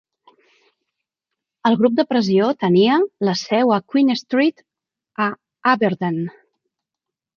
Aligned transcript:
El 1.69 1.77
grup 1.81 1.99
de 1.99 2.05
pressió 2.13 2.47
tenia 2.63 2.95
la 3.29 3.37
seu 3.43 3.75
a 3.75 3.79
Queen 3.95 4.11
Street 4.23 4.65
a 5.27 5.29
Aberdeen. 5.75 6.19